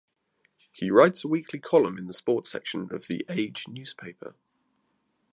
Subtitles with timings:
[0.71, 4.33] He writes a weekly column in the sport section of "The Age" newspaper.